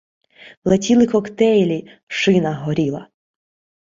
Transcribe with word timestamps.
Летіли 0.71 1.07
коктейлі, 1.11 1.77
шина 2.21 2.55
горіла 2.55 3.07